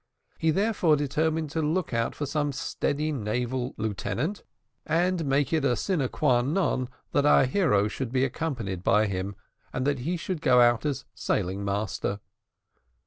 [0.39, 4.41] He therefore determined to look out for some steady naval lieutenant,
[4.83, 9.35] and make it a sine qua non that our hero should be accompanied by him,
[9.71, 12.19] and that he should go out as sailing master.